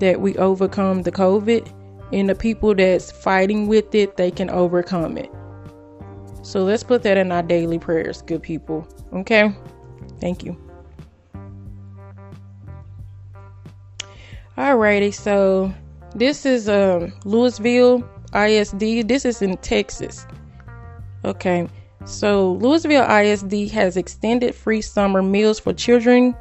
that 0.00 0.20
we 0.20 0.34
overcome 0.34 1.02
the 1.02 1.12
COVID 1.12 1.72
and 2.12 2.28
the 2.28 2.34
people 2.34 2.74
that's 2.74 3.12
fighting 3.12 3.68
with 3.68 3.94
it, 3.94 4.16
they 4.16 4.32
can 4.32 4.50
overcome 4.50 5.16
it. 5.16 5.30
So 6.42 6.64
let's 6.64 6.82
put 6.82 7.04
that 7.04 7.16
in 7.16 7.30
our 7.30 7.44
daily 7.44 7.78
prayers, 7.78 8.20
good 8.22 8.42
people. 8.42 8.84
Okay? 9.12 9.54
Thank 10.18 10.42
you. 10.42 10.60
Alrighty, 14.60 15.14
so 15.14 15.72
this 16.14 16.44
is 16.44 16.68
um 16.68 17.12
Lewisville 17.24 18.06
ISD. 18.34 19.08
This 19.08 19.24
is 19.24 19.40
in 19.40 19.56
Texas. 19.56 20.26
Okay. 21.24 21.66
So 22.04 22.56
Lewisville 22.56 23.08
ISD 23.08 23.72
has 23.72 23.96
extended 23.96 24.54
free 24.54 24.82
summer 24.82 25.22
meals 25.22 25.58
for 25.58 25.72
children 25.72 26.36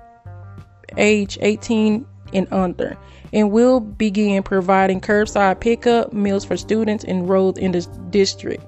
age 0.98 1.38
18 1.40 2.06
and 2.34 2.46
under 2.52 2.98
and 3.32 3.52
will 3.52 3.80
begin 3.80 4.44
providing 4.44 5.00
curbside 5.00 5.62
pickup 5.62 6.12
meals 6.12 6.44
for 6.44 6.58
students 6.58 7.06
enrolled 7.06 7.58
in 7.58 7.72
the 7.72 7.88
district. 8.10 8.66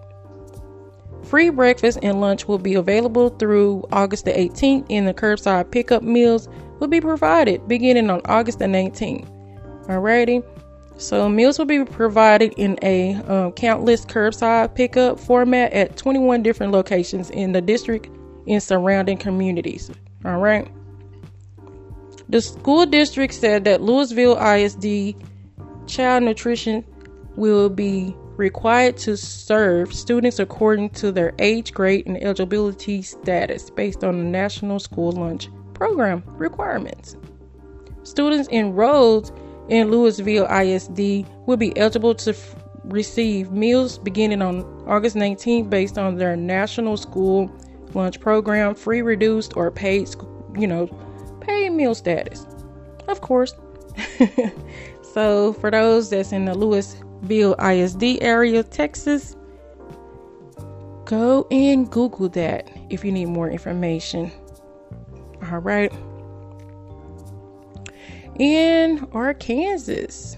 Free 1.26 1.50
breakfast 1.50 2.00
and 2.02 2.22
lunch 2.22 2.48
will 2.48 2.58
be 2.58 2.76
available 2.76 3.28
through 3.32 3.86
August 3.92 4.24
the 4.24 4.32
18th, 4.32 4.86
and 4.90 5.10
the 5.10 5.14
curbside 5.14 5.72
pickup 5.72 6.04
meals 6.04 6.48
will 6.80 6.88
be 6.88 7.02
provided 7.02 7.68
beginning 7.68 8.10
on 8.10 8.22
August 8.26 8.60
the 8.60 8.66
19th. 8.66 9.41
Alrighty. 9.84 10.44
So 10.98 11.28
meals 11.28 11.58
will 11.58 11.66
be 11.66 11.84
provided 11.84 12.54
in 12.58 12.78
a 12.84 13.16
um, 13.28 13.54
countless 13.54 14.06
curbside 14.06 14.76
pickup 14.76 15.20
format 15.20 15.74
at 15.74 15.98
21 15.98 16.44
different 16.44 16.72
locations 16.72 17.30
in 17.32 17.54
the 17.54 17.62
district 17.62 18.10
and 18.48 18.62
surrounding 18.62 19.18
communities. 19.18 19.90
All 20.26 20.38
right. 20.38 20.72
The 22.30 22.42
school 22.42 22.86
district 22.86 23.34
said 23.34 23.64
that 23.66 23.82
Lewisville 23.82 24.38
ISD 24.40 25.16
child 25.88 26.24
nutrition 26.24 26.86
will 27.36 27.70
be 27.70 28.16
required 28.38 28.98
to 28.98 29.18
serve 29.18 29.94
students 29.94 30.40
according 30.40 30.90
to 30.92 31.12
their 31.12 31.34
age, 31.40 31.74
grade, 31.74 32.06
and 32.08 32.22
eligibility 32.24 33.02
status 33.02 33.70
based 33.70 34.04
on 34.04 34.18
the 34.18 34.24
National 34.24 34.80
School 34.80 35.12
Lunch 35.12 35.50
Program 35.74 36.24
requirements. 36.28 37.18
Students 38.04 38.50
enrolled 38.50 39.32
in 39.72 39.88
Lewisville 39.88 40.52
ISD 40.52 41.26
will 41.48 41.56
be 41.56 41.76
eligible 41.78 42.14
to 42.14 42.32
f- 42.32 42.56
receive 42.84 43.52
meals 43.52 43.98
beginning 43.98 44.42
on 44.42 44.64
August 44.86 45.16
19th 45.16 45.70
based 45.70 45.98
on 45.98 46.18
their 46.18 46.36
National 46.36 46.98
School 46.98 47.50
Lunch 47.94 48.20
Program, 48.20 48.76
free, 48.76 49.02
reduced, 49.02 49.56
or 49.56 49.72
paid, 49.72 50.10
you 50.58 50.68
know, 50.68 50.88
paid 51.40 51.70
meal 51.70 51.96
status. 51.96 52.46
Of 53.08 53.22
course. 53.22 53.54
so 55.14 55.54
for 55.54 55.72
those 55.72 56.10
that's 56.10 56.34
in 56.34 56.46
the 56.46 56.54
Lewisville 56.54 57.56
ISD 57.58 58.22
area, 58.22 58.64
Texas, 58.64 59.38
go 61.06 61.48
and 61.50 61.90
Google 61.90 62.28
that 62.30 62.70
if 62.90 63.06
you 63.06 63.12
need 63.14 63.28
more 63.28 63.50
information. 63.50 64.32
All 65.50 65.60
right. 65.60 65.94
In 68.40 69.08
Arkansas 69.14 70.38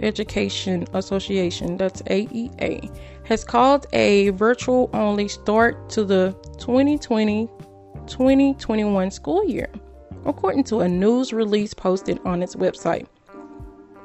Education 0.00 0.86
Association, 0.92 1.76
that's 1.76 2.02
AEA, 2.02 2.96
has 3.24 3.44
called 3.44 3.86
a 3.92 4.30
virtual 4.30 4.90
only 4.92 5.28
start 5.28 5.88
to 5.90 6.04
the 6.04 6.32
2020 6.58 7.48
2021 8.06 9.10
school 9.10 9.42
year 9.48 9.68
according 10.26 10.64
to 10.64 10.80
a 10.80 10.88
news 10.88 11.32
release 11.32 11.74
posted 11.74 12.20
on 12.24 12.42
its 12.42 12.54
website. 12.54 13.06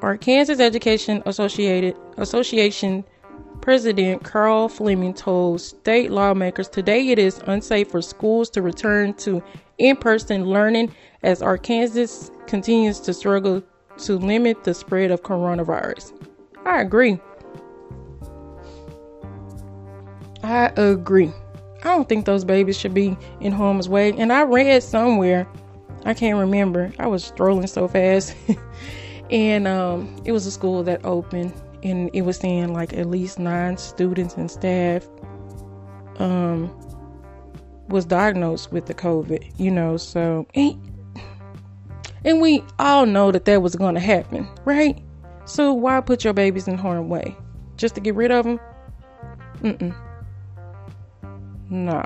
Arkansas 0.02 0.62
Education 0.64 1.22
Associated 1.26 1.98
Association 2.18 3.04
President 3.70 4.24
Carol 4.24 4.68
Fleming 4.68 5.14
told 5.14 5.62
state 5.62 6.10
lawmakers 6.10 6.68
today 6.68 7.10
it 7.10 7.20
is 7.20 7.40
unsafe 7.46 7.92
for 7.92 8.02
schools 8.02 8.50
to 8.50 8.64
return 8.64 9.14
to 9.14 9.44
in-person 9.78 10.46
learning 10.46 10.92
as 11.22 11.44
Arkansas 11.44 12.34
continues 12.48 13.00
to 13.00 13.14
struggle 13.14 13.62
to 14.00 14.18
limit 14.18 14.64
the 14.64 14.74
spread 14.74 15.12
of 15.12 15.22
coronavirus. 15.22 16.14
I 16.66 16.82
agree. 16.82 17.20
I 20.42 20.72
agree. 20.76 21.32
I 21.84 21.90
don't 21.90 22.10
think 22.10 22.26
those 22.26 22.44
babies 22.44 22.76
should 22.76 22.96
be 22.96 23.16
in 23.40 23.52
harm's 23.52 23.88
way. 23.88 24.14
And 24.14 24.34
I 24.34 24.46
read 24.46 24.82
somewhere 24.82 25.48
I 26.06 26.16
can't 26.16 26.40
remember. 26.40 26.92
I 26.98 27.06
was 27.06 27.24
strolling 27.24 27.68
so 27.68 27.88
fast. 27.88 28.36
and 29.30 29.68
um, 29.68 30.16
it 30.26 30.32
was 30.32 30.48
a 30.48 30.52
school 30.52 30.82
that 30.86 31.06
opened 31.06 31.54
and 31.84 32.10
it 32.14 32.22
was 32.24 32.38
saying 32.38 32.74
like 32.74 32.94
at 32.94 33.08
least 33.08 33.40
nine 33.40 33.78
students 33.78 34.36
and 34.36 34.50
staff 34.50 35.08
um, 36.18 36.74
was 37.88 38.06
diagnosed 38.06 38.72
with 38.72 38.86
the 38.86 38.94
COVID, 38.94 39.52
you 39.58 39.72
know, 39.72 39.98
so 39.98 40.46
and, 40.54 40.78
and 42.26 42.42
we 42.42 42.64
all 42.78 43.06
know 43.06 43.32
that 43.32 43.46
that 43.46 43.62
was 43.62 43.76
going 43.76 43.96
to 43.96 44.02
happen, 44.02 44.48
right? 44.66 45.02
So 45.46 45.74
why 45.74 46.00
put 46.02 46.24
your 46.24 46.34
babies 46.34 46.68
in 46.68 46.78
harm's 46.78 47.10
way? 47.10 47.36
Just 47.76 47.96
to 47.96 48.02
get 48.02 48.16
rid 48.16 48.32
of 48.32 48.46
them? 48.46 48.60
Mm-mm. 49.62 49.96
No. 51.70 52.04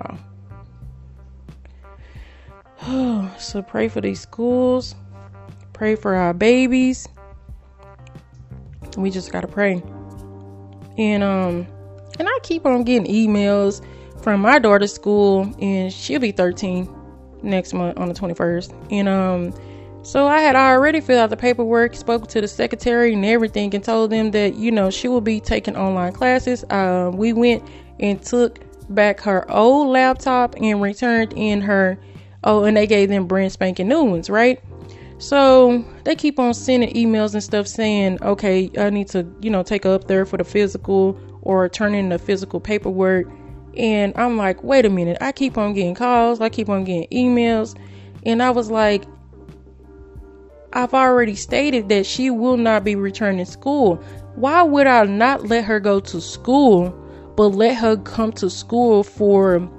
so 3.38 3.62
pray 3.62 3.88
for 3.88 4.01
these 4.01 4.20
schools. 4.20 4.96
Pray 5.74 5.96
for 5.96 6.15
our 6.15 6.34
babies. 6.34 7.08
We 8.97 9.10
just 9.10 9.32
gotta 9.32 9.47
pray. 9.47 9.82
And 10.97 11.23
um 11.23 11.67
and 12.19 12.27
I 12.27 12.39
keep 12.43 12.65
on 12.65 12.84
getting 12.84 13.12
emails 13.12 13.84
from 14.21 14.41
my 14.41 14.60
daughter's 14.60 14.93
school 14.93 15.53
and 15.60 15.91
she'll 15.91 16.19
be 16.19 16.32
13 16.32 16.88
next 17.41 17.73
month 17.73 17.97
on 17.97 18.08
the 18.08 18.13
21st. 18.13 18.88
And 18.91 19.08
um 19.08 19.53
so 20.03 20.27
I 20.27 20.39
had 20.41 20.56
already 20.56 20.99
filled 20.99 21.19
out 21.19 21.29
the 21.29 21.38
paperwork, 21.38 21.95
spoke 21.95 22.27
to 22.27 22.41
the 22.41 22.47
secretary 22.47 23.13
and 23.13 23.25
everything, 23.25 23.73
and 23.73 23.82
told 23.82 24.12
them 24.12 24.32
that 24.32 24.56
you 24.56 24.69
know 24.69 24.89
she 24.89 25.08
will 25.08 25.21
be 25.21 25.39
taking 25.39 25.77
online 25.77 26.12
classes. 26.12 26.65
Uh, 26.69 27.10
we 27.13 27.32
went 27.32 27.63
and 28.01 28.21
took 28.21 28.60
back 28.93 29.21
her 29.21 29.49
old 29.49 29.88
laptop 29.88 30.56
and 30.60 30.82
returned 30.82 31.32
in 31.38 31.62
her 31.62 31.97
Oh, 32.43 32.65
and 32.65 32.75
they 32.75 32.88
gave 32.88 33.10
them 33.10 33.25
brand 33.25 33.51
spanking 33.51 33.88
new 33.88 34.03
ones, 34.03 34.29
right? 34.29 34.62
So 35.24 35.86
they 36.04 36.18
keep 36.18 36.38
on 36.38 36.54
sending 36.54 36.94
emails 36.94 37.34
and 37.34 37.42
stuff 37.42 37.66
saying, 37.66 38.22
okay, 38.22 38.70
I 38.78 38.90
need 38.90 39.08
to, 39.10 39.26
you 39.40 39.50
know, 39.50 39.64
take 39.64 39.86
up 39.86 40.08
there 40.08 40.26
for 40.26 40.36
the 40.36 40.44
physical 40.44 41.18
or 41.44 41.70
turn 41.70 41.96
in 41.96 42.10
the 42.10 42.20
physical 42.20 42.60
paperwork. 42.60 43.26
And 43.78 44.12
I'm 44.18 44.36
like, 44.36 44.62
wait 44.66 44.84
a 44.84 44.90
minute. 44.90 45.18
I 45.22 45.32
keep 45.32 45.58
on 45.58 45.76
getting 45.76 45.96
calls, 45.96 46.42
I 46.42 46.50
keep 46.50 46.68
on 46.68 46.84
getting 46.84 47.08
emails. 47.08 47.80
And 48.26 48.44
I 48.44 48.50
was 48.50 48.70
like, 48.70 49.06
I've 50.74 50.94
already 50.94 51.36
stated 51.36 51.88
that 51.88 52.06
she 52.06 52.30
will 52.30 52.58
not 52.58 52.84
be 52.84 52.98
returning 52.98 53.46
school. 53.46 53.96
Why 54.36 54.62
would 54.62 54.88
I 54.88 55.06
not 55.06 55.48
let 55.48 55.64
her 55.64 55.80
go 55.80 56.02
to 56.02 56.20
school, 56.20 56.90
but 57.38 57.48
let 57.48 57.78
her 57.78 57.96
come 57.96 58.34
to 58.34 58.50
school 58.50 59.04
for 59.04 59.70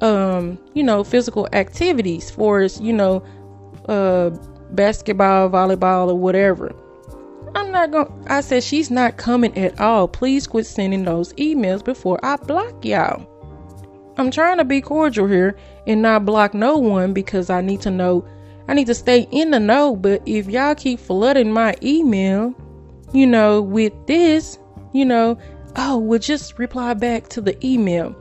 um, 0.00 0.58
you 0.74 0.82
know, 0.82 1.04
physical 1.04 1.48
activities 1.52 2.32
for 2.32 2.62
you 2.62 2.92
know, 2.92 3.22
uh, 3.88 4.30
basketball, 4.74 5.50
volleyball, 5.50 6.08
or 6.08 6.18
whatever. 6.18 6.74
I'm 7.54 7.70
not 7.70 7.90
going 7.90 8.26
I 8.28 8.40
said 8.40 8.62
she's 8.62 8.90
not 8.90 9.16
coming 9.16 9.56
at 9.58 9.80
all. 9.80 10.08
Please 10.08 10.46
quit 10.46 10.66
sending 10.66 11.04
those 11.04 11.32
emails 11.34 11.84
before 11.84 12.18
I 12.24 12.36
block 12.36 12.84
y'all. 12.84 13.28
I'm 14.16 14.30
trying 14.30 14.58
to 14.58 14.64
be 14.64 14.80
cordial 14.80 15.26
here 15.26 15.56
and 15.86 16.02
not 16.02 16.24
block 16.24 16.54
no 16.54 16.78
one 16.78 17.12
because 17.12 17.50
I 17.50 17.60
need 17.60 17.80
to 17.82 17.90
know 17.90 18.26
I 18.68 18.74
need 18.74 18.86
to 18.86 18.94
stay 18.94 19.26
in 19.30 19.50
the 19.50 19.60
know, 19.60 19.96
but 19.96 20.22
if 20.24 20.48
y'all 20.48 20.74
keep 20.74 21.00
flooding 21.00 21.52
my 21.52 21.74
email, 21.82 22.54
you 23.12 23.26
know, 23.26 23.60
with 23.60 23.92
this, 24.06 24.58
you 24.92 25.04
know, 25.04 25.36
oh, 25.76 25.98
we'll 25.98 26.20
just 26.20 26.58
reply 26.58 26.94
back 26.94 27.28
to 27.30 27.40
the 27.40 27.58
email. 27.66 28.14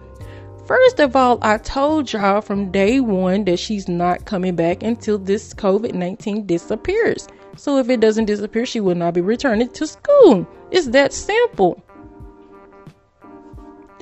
First 0.72 1.02
of 1.02 1.18
all, 1.18 1.38
I 1.42 1.58
told 1.58 2.14
y'all 2.14 2.40
from 2.40 2.72
day 2.72 3.02
one 3.02 3.44
that 3.44 3.60
she's 3.60 3.90
not 3.90 4.24
coming 4.24 4.56
back 4.56 4.84
until 4.84 5.18
this 5.18 5.54
COVID 5.54 5.94
19 5.94 6.46
disappears. 6.46 7.28
So 7.58 7.78
if 7.78 7.90
it 7.90 8.00
doesn't 8.00 8.24
disappear, 8.24 8.66
she 8.66 8.80
will 8.80 8.96
not 8.96 9.14
be 9.14 9.20
returning 9.20 9.68
to 9.68 9.86
school. 9.86 10.48
It's 10.72 10.88
that 10.88 11.12
simple. 11.12 11.84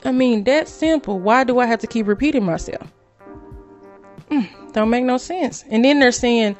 I 0.05 0.11
mean, 0.11 0.43
that 0.43 0.67
simple. 0.67 1.19
Why 1.19 1.43
do 1.43 1.57
I 1.57 1.65
have 1.65 1.79
to 1.79 1.87
keep 1.87 2.05
repeating 2.05 2.45
myself? 2.45 2.93
Mm, 4.29 4.71
don't 4.71 4.91
make 4.91 5.05
no 5.05 5.17
sense. 5.17 5.65
And 5.71 5.83
then 5.83 5.97
they're 5.97 6.11
saying, 6.11 6.55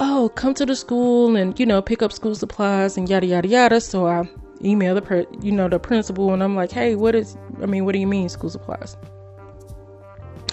oh, 0.00 0.32
come 0.34 0.54
to 0.54 0.66
the 0.66 0.74
school 0.74 1.36
and, 1.36 1.56
you 1.60 1.64
know, 1.64 1.80
pick 1.80 2.02
up 2.02 2.12
school 2.12 2.34
supplies 2.34 2.96
and 2.96 3.08
yada, 3.08 3.26
yada, 3.26 3.46
yada. 3.46 3.80
So 3.80 4.08
I 4.08 4.28
email 4.64 4.96
the, 4.96 5.28
you 5.40 5.52
know, 5.52 5.68
the 5.68 5.78
principal 5.78 6.34
and 6.34 6.42
I'm 6.42 6.56
like, 6.56 6.72
hey, 6.72 6.96
what 6.96 7.14
is, 7.14 7.36
I 7.62 7.66
mean, 7.66 7.84
what 7.84 7.92
do 7.92 8.00
you 8.00 8.08
mean 8.08 8.28
school 8.28 8.50
supplies? 8.50 8.96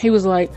He 0.01 0.09
was 0.09 0.25
like, 0.25 0.51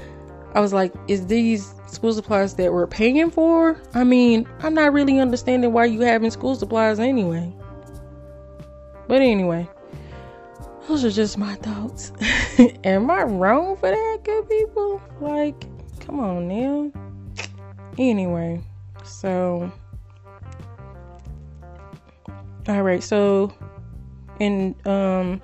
I 0.55 0.61
was 0.61 0.73
like, 0.73 0.95
is 1.07 1.27
these 1.27 1.75
school 1.87 2.15
supplies 2.15 2.55
that 2.55 2.73
we're 2.73 2.87
paying 2.87 3.31
for? 3.31 3.79
I 3.93 4.03
mean, 4.03 4.49
I'm 4.61 4.73
not 4.73 4.93
really 4.93 5.21
understanding 5.21 5.73
why 5.73 5.85
you 5.85 6.01
having 6.01 6.31
school 6.31 6.55
supplies 6.55 6.99
anyway. 6.99 7.53
But 9.07 9.21
anyway, 9.21 9.69
those 10.89 11.05
are 11.05 11.11
just 11.11 11.37
my 11.37 11.57
thoughts. 11.57 12.13
Am 12.85 13.11
I 13.11 13.23
wrong 13.25 13.77
for 13.77 13.91
that, 13.91 14.21
good 14.25 14.49
people? 14.49 15.03
Like, 15.21 15.67
come 16.01 16.21
on 16.21 16.49
now. 16.49 16.91
Anyway, 17.99 18.63
so 19.05 19.71
all 22.67 22.83
right, 22.83 23.03
so 23.03 23.53
and 24.41 24.75
um 24.87 25.43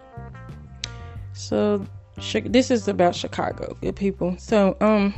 so 1.34 1.86
this 2.44 2.70
is 2.70 2.88
about 2.88 3.14
Chicago, 3.14 3.76
good 3.80 3.96
people. 3.96 4.36
So, 4.38 4.76
um, 4.80 5.14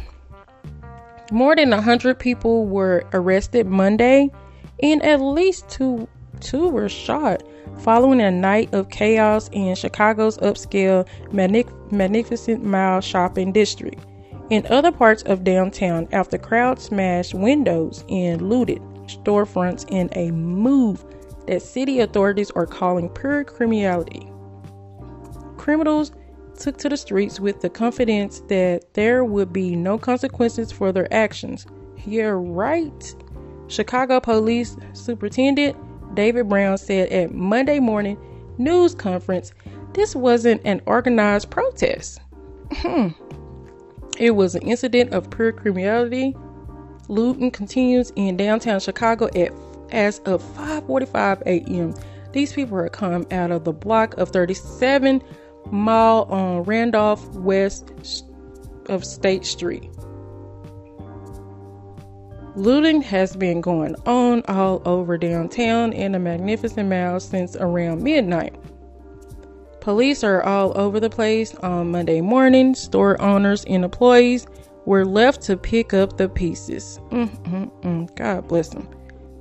more 1.30 1.56
than 1.56 1.72
a 1.72 1.80
hundred 1.80 2.18
people 2.18 2.66
were 2.66 3.04
arrested 3.12 3.66
Monday, 3.66 4.30
and 4.82 5.02
at 5.02 5.20
least 5.20 5.68
two 5.68 6.08
two 6.40 6.68
were 6.68 6.88
shot 6.88 7.42
following 7.78 8.20
a 8.20 8.30
night 8.30 8.72
of 8.74 8.90
chaos 8.90 9.48
in 9.52 9.74
Chicago's 9.74 10.38
upscale 10.38 11.06
magnif- 11.32 11.92
magnificent 11.92 12.64
Mile 12.64 13.00
shopping 13.00 13.52
district. 13.52 14.04
In 14.50 14.66
other 14.66 14.92
parts 14.92 15.22
of 15.22 15.44
downtown, 15.44 16.08
after 16.12 16.36
crowds 16.36 16.84
smashed 16.84 17.32
windows 17.32 18.04
and 18.08 18.42
looted 18.42 18.80
storefronts 19.06 19.86
in 19.88 20.10
a 20.12 20.30
move 20.30 21.04
that 21.46 21.62
city 21.62 22.00
authorities 22.00 22.50
are 22.52 22.66
calling 22.66 23.08
pure 23.08 23.44
criminality. 23.44 24.30
Criminals 25.56 26.12
took 26.58 26.76
to 26.78 26.88
the 26.88 26.96
streets 26.96 27.40
with 27.40 27.60
the 27.60 27.70
confidence 27.70 28.42
that 28.48 28.94
there 28.94 29.24
would 29.24 29.52
be 29.52 29.76
no 29.76 29.98
consequences 29.98 30.72
for 30.72 30.92
their 30.92 31.12
actions. 31.12 31.66
You're 32.06 32.38
right. 32.38 33.14
Chicago 33.68 34.20
Police 34.20 34.76
Superintendent 34.92 35.76
David 36.14 36.48
Brown 36.48 36.76
said 36.78 37.08
at 37.10 37.32
Monday 37.32 37.78
morning 37.78 38.18
news 38.58 38.94
conference 38.94 39.52
this 39.94 40.14
wasn't 40.14 40.60
an 40.64 40.80
organized 40.86 41.50
protest. 41.50 42.20
Hmm. 42.72 43.08
it 44.18 44.30
was 44.30 44.54
an 44.54 44.62
incident 44.62 45.12
of 45.12 45.30
pure 45.30 45.52
criminality. 45.52 46.34
Looting 47.08 47.50
continues 47.50 48.12
in 48.16 48.36
downtown 48.36 48.80
Chicago 48.80 49.26
at 49.36 49.52
as 49.90 50.20
of 50.20 50.42
5:45 50.56 51.42
a.m. 51.42 51.94
These 52.32 52.54
people 52.54 52.78
are 52.78 52.88
come 52.88 53.26
out 53.30 53.50
of 53.50 53.64
the 53.64 53.72
block 53.72 54.16
of 54.16 54.30
37 54.30 55.22
Mall 55.72 56.24
on 56.24 56.62
Randolph 56.64 57.26
West 57.30 57.92
of 58.86 59.04
State 59.04 59.44
Street. 59.44 59.90
Looting 62.54 63.00
has 63.00 63.34
been 63.34 63.62
going 63.62 63.96
on 64.04 64.42
all 64.46 64.82
over 64.84 65.16
downtown 65.16 65.94
in 65.94 66.12
the 66.12 66.18
Magnificent 66.18 66.90
Mile 66.90 67.18
since 67.18 67.56
around 67.56 68.02
midnight. 68.02 68.54
Police 69.80 70.22
are 70.22 70.42
all 70.42 70.78
over 70.78 71.00
the 71.00 71.08
place 71.08 71.54
on 71.56 71.90
Monday 71.90 72.20
morning. 72.20 72.74
Store 72.74 73.20
owners 73.22 73.64
and 73.64 73.84
employees 73.84 74.46
were 74.84 75.06
left 75.06 75.40
to 75.42 75.56
pick 75.56 75.94
up 75.94 76.18
the 76.18 76.28
pieces. 76.28 77.00
Mm-mm-mm. 77.10 78.14
God 78.14 78.46
bless 78.48 78.68
them. 78.68 78.86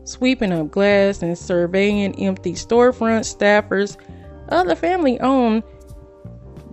Sweeping 0.05 0.53
up 0.53 0.71
glass 0.71 1.21
and 1.21 1.37
surveying 1.37 2.17
empty 2.19 2.53
storefronts, 2.53 3.35
staffers 3.35 3.97
of 4.49 4.67
the 4.67 4.75
family 4.75 5.19
owned 5.19 5.63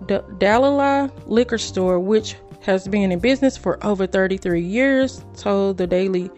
D- 0.09 0.19
Delilah 0.39 1.11
Liquor 1.27 1.59
Store, 1.59 1.99
which 1.99 2.35
has 2.61 2.87
been 2.87 3.11
in 3.11 3.19
business 3.19 3.55
for 3.55 3.83
over 3.85 4.07
33 4.07 4.59
years, 4.59 5.23
told 5.37 5.77
the 5.77 5.85
Daily 5.85 6.31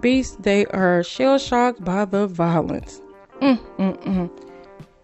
Beast 0.00 0.42
they 0.42 0.64
are 0.66 1.02
shell 1.02 1.38
shocked 1.38 1.84
by 1.84 2.06
the 2.06 2.26
violence. 2.26 3.02
Mm-mm-mm. 3.40 4.30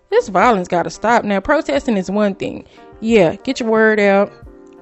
This 0.08 0.28
violence 0.28 0.66
got 0.66 0.84
to 0.84 0.90
stop. 0.90 1.24
Now, 1.24 1.40
protesting 1.40 1.98
is 1.98 2.10
one 2.10 2.34
thing. 2.34 2.66
Yeah, 3.00 3.36
get 3.36 3.60
your 3.60 3.68
word 3.68 4.00
out, 4.00 4.32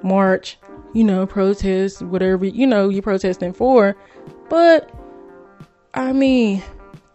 march, 0.04 0.56
you 0.94 1.02
know, 1.02 1.26
protest, 1.26 2.02
whatever, 2.02 2.46
you 2.46 2.66
know, 2.66 2.88
you're 2.88 3.02
protesting 3.02 3.52
for. 3.52 3.96
But, 4.48 4.90
I 5.94 6.12
mean, 6.12 6.62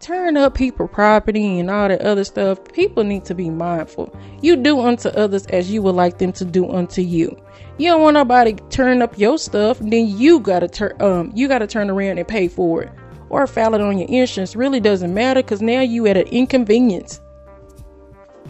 tearing 0.03 0.35
up 0.35 0.53
people 0.53 0.85
property 0.85 1.59
and 1.59 1.69
all 1.71 1.87
that 1.87 2.01
other 2.01 2.25
stuff 2.25 2.61
people 2.73 3.05
need 3.05 3.23
to 3.23 3.33
be 3.33 3.49
mindful. 3.49 4.13
You 4.41 4.57
do 4.57 4.81
unto 4.81 5.07
others 5.09 5.45
as 5.47 5.71
you 5.71 5.81
would 5.81 5.95
like 5.95 6.17
them 6.17 6.33
to 6.33 6.45
do 6.45 6.69
unto 6.69 7.01
you. 7.01 7.35
You 7.77 7.91
don't 7.91 8.01
want 8.01 8.15
nobody 8.15 8.53
turn 8.69 9.01
up 9.01 9.17
your 9.17 9.37
stuff 9.37 9.79
then 9.79 10.09
you 10.17 10.41
gotta 10.41 10.67
turn 10.67 11.01
um 11.01 11.31
you 11.33 11.47
gotta 11.47 11.67
turn 11.67 11.89
around 11.89 12.17
and 12.17 12.27
pay 12.27 12.49
for 12.49 12.83
it. 12.83 12.91
Or 13.29 13.47
file 13.47 13.73
it 13.73 13.81
on 13.81 13.97
your 13.97 14.09
insurance. 14.09 14.55
Really 14.57 14.81
doesn't 14.81 15.13
matter 15.13 15.41
because 15.41 15.61
now 15.61 15.79
you 15.79 16.05
at 16.07 16.17
an 16.17 16.27
inconvenience. 16.27 17.21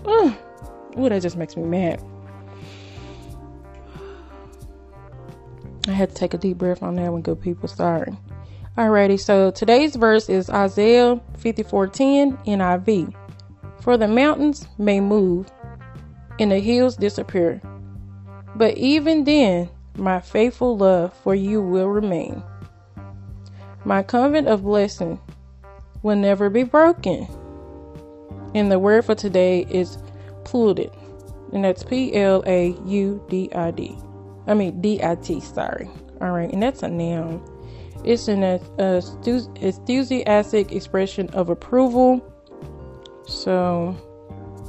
Oh 0.05 0.35
that 0.97 1.21
just 1.21 1.37
makes 1.37 1.55
me 1.55 1.63
mad. 1.63 2.03
I 5.87 5.91
had 5.91 6.09
to 6.09 6.15
take 6.15 6.33
a 6.33 6.37
deep 6.39 6.57
breath 6.57 6.81
on 6.81 6.95
that 6.95 7.11
one 7.11 7.21
good 7.21 7.41
people 7.41 7.67
sorry 7.67 8.17
Alrighty, 8.75 9.19
so 9.19 9.51
today's 9.51 9.95
verse 9.95 10.29
is 10.29 10.49
Isaiah 10.49 11.21
54:10 11.37 12.39
NIV. 12.47 13.13
For 13.79 13.97
the 13.97 14.07
mountains 14.07 14.67
may 14.79 14.99
move 14.99 15.51
and 16.39 16.51
the 16.51 16.57
hills 16.57 16.95
disappear, 16.95 17.61
but 18.55 18.75
even 18.75 19.25
then 19.25 19.69
my 19.95 20.19
faithful 20.19 20.75
love 20.75 21.13
for 21.13 21.35
you 21.35 21.61
will 21.61 21.87
remain. 21.87 22.41
My 23.85 24.01
covenant 24.01 24.47
of 24.47 24.63
blessing 24.63 25.19
will 26.01 26.15
never 26.15 26.49
be 26.49 26.63
broken. 26.63 27.27
And 28.55 28.71
the 28.71 28.79
word 28.79 29.05
for 29.05 29.13
today 29.13 29.67
is 29.69 29.99
plaudit, 30.45 30.91
and 31.51 31.63
that's 31.63 31.83
P 31.83 32.15
L 32.15 32.43
A 32.47 32.75
U 32.87 33.23
D 33.29 33.51
I 33.53 33.69
D. 33.69 33.95
I 34.47 34.55
mean 34.55 34.81
D 34.81 34.99
I 35.03 35.13
T. 35.13 35.41
Sorry. 35.41 35.87
All 36.21 36.31
right, 36.31 36.51
and 36.51 36.63
that's 36.63 36.81
a 36.81 36.87
noun. 36.87 37.39
It's 38.03 38.27
an 38.27 38.43
enthusiastic 39.61 40.71
expression 40.71 41.29
of 41.29 41.49
approval. 41.49 42.21
So, 43.25 43.95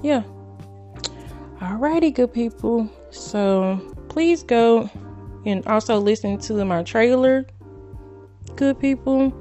yeah. 0.03 0.23
Alrighty, 1.59 2.15
good 2.15 2.33
people. 2.33 2.89
So, 3.11 3.79
please 4.09 4.43
go 4.43 4.89
and 5.47 5.67
also 5.67 5.99
listen 5.99 6.39
to 6.39 6.65
my 6.65 6.83
trailer, 6.83 7.47
good 8.57 8.79
people. 8.79 9.33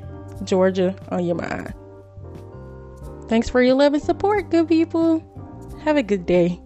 Georgia 0.43 0.97
on 1.11 1.27
your 1.27 1.35
mind. 1.35 1.75
Thanks 3.29 3.51
for 3.51 3.61
your 3.61 3.75
love 3.75 3.93
and 3.93 4.03
support, 4.03 4.49
good 4.49 4.69
people. 4.69 5.23
Have 5.83 5.99
a 5.99 6.03
good 6.03 6.25
day. 6.25 6.59